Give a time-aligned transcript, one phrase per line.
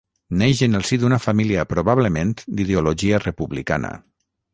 [0.41, 3.93] Neix en el si d'una família probablement d'ideologia republicana.